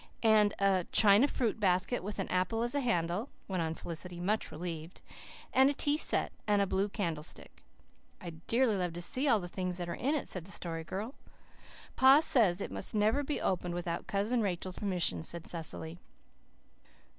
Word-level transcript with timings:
"And 0.23 0.55
a 0.57 0.87
china 0.91 1.27
fruit 1.27 1.59
basket 1.59 2.01
with 2.03 2.17
an 2.17 2.27
apple 2.29 2.61
on 2.61 2.69
the 2.69 2.79
handle," 2.79 3.29
went 3.47 3.61
on 3.61 3.75
Felicity, 3.75 4.19
much 4.19 4.51
relieved. 4.51 4.99
"And 5.53 5.69
a 5.69 5.75
tea 5.75 5.95
set, 5.95 6.31
and 6.47 6.59
a 6.59 6.65
blue 6.65 6.89
candle 6.89 7.21
stick." 7.21 7.61
"I'd 8.19 8.47
dearly 8.47 8.75
love 8.75 8.93
to 8.93 9.01
see 9.03 9.27
all 9.27 9.39
the 9.39 9.47
things 9.47 9.77
that 9.77 9.87
are 9.87 9.93
in 9.93 10.15
it," 10.15 10.27
said 10.27 10.45
the 10.45 10.49
Story 10.51 10.83
Girl. 10.83 11.13
"Pa 11.97 12.19
says 12.21 12.61
it 12.61 12.71
must 12.71 12.95
never 12.95 13.21
be 13.21 13.39
opened 13.39 13.75
without 13.75 14.07
Cousin 14.07 14.41
Rachel's 14.41 14.79
permission," 14.79 15.21
said 15.21 15.45
Cecily. 15.45 15.99